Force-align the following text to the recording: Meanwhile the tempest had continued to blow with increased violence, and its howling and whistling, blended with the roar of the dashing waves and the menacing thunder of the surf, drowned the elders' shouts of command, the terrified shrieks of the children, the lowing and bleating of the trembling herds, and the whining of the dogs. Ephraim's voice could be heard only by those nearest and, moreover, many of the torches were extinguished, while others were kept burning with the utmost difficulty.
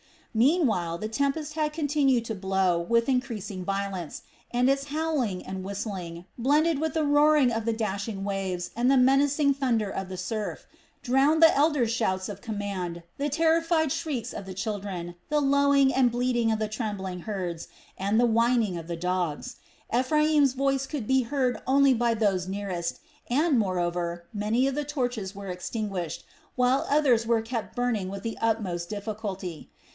Meanwhile 0.33 0.97
the 0.99 1.09
tempest 1.09 1.53
had 1.53 1.73
continued 1.73 2.23
to 2.25 2.33
blow 2.33 2.79
with 2.79 3.09
increased 3.09 3.51
violence, 3.51 4.23
and 4.49 4.67
its 4.67 4.85
howling 4.85 5.45
and 5.45 5.63
whistling, 5.63 6.25
blended 6.39 6.79
with 6.79 6.93
the 6.95 7.03
roar 7.03 7.37
of 7.37 7.65
the 7.65 7.73
dashing 7.73 8.23
waves 8.23 8.71
and 8.75 8.89
the 8.89 8.97
menacing 8.97 9.53
thunder 9.53 9.91
of 9.91 10.07
the 10.09 10.17
surf, 10.17 10.65
drowned 11.03 11.43
the 11.43 11.55
elders' 11.55 11.91
shouts 11.91 12.29
of 12.29 12.41
command, 12.41 13.03
the 13.19 13.29
terrified 13.29 13.91
shrieks 13.91 14.33
of 14.33 14.45
the 14.47 14.53
children, 14.55 15.15
the 15.29 15.41
lowing 15.41 15.93
and 15.93 16.11
bleating 16.11 16.49
of 16.51 16.57
the 16.59 16.69
trembling 16.69 17.19
herds, 17.19 17.67
and 17.97 18.17
the 18.19 18.25
whining 18.25 18.77
of 18.77 18.87
the 18.87 18.95
dogs. 18.97 19.57
Ephraim's 19.95 20.53
voice 20.53 20.87
could 20.87 21.05
be 21.05 21.23
heard 21.23 21.59
only 21.67 21.93
by 21.93 22.13
those 22.15 22.47
nearest 22.47 22.99
and, 23.29 23.59
moreover, 23.59 24.25
many 24.33 24.65
of 24.65 24.73
the 24.73 24.85
torches 24.85 25.35
were 25.35 25.49
extinguished, 25.49 26.23
while 26.55 26.87
others 26.89 27.27
were 27.27 27.41
kept 27.41 27.75
burning 27.75 28.09
with 28.09 28.23
the 28.23 28.37
utmost 28.41 28.89
difficulty. 28.89 29.69